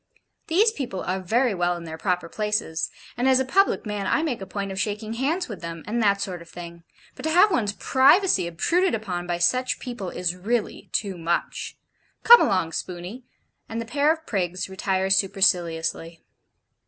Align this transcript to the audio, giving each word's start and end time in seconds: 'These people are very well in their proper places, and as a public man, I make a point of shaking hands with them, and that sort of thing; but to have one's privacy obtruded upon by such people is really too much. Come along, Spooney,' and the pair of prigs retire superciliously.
'These 0.47 0.71
people 0.71 1.03
are 1.03 1.19
very 1.19 1.53
well 1.53 1.77
in 1.77 1.83
their 1.83 1.95
proper 1.95 2.27
places, 2.27 2.89
and 3.15 3.29
as 3.29 3.39
a 3.39 3.45
public 3.45 3.85
man, 3.85 4.07
I 4.07 4.23
make 4.23 4.41
a 4.41 4.47
point 4.47 4.71
of 4.71 4.79
shaking 4.79 5.13
hands 5.13 5.47
with 5.47 5.61
them, 5.61 5.83
and 5.85 6.01
that 6.01 6.19
sort 6.21 6.41
of 6.41 6.49
thing; 6.49 6.81
but 7.13 7.21
to 7.21 7.29
have 7.29 7.51
one's 7.51 7.73
privacy 7.73 8.47
obtruded 8.47 8.95
upon 8.95 9.27
by 9.27 9.37
such 9.37 9.77
people 9.79 10.09
is 10.09 10.35
really 10.35 10.89
too 10.91 11.19
much. 11.19 11.77
Come 12.23 12.41
along, 12.41 12.71
Spooney,' 12.71 13.25
and 13.69 13.79
the 13.79 13.85
pair 13.85 14.11
of 14.11 14.25
prigs 14.25 14.67
retire 14.67 15.11
superciliously. 15.11 16.23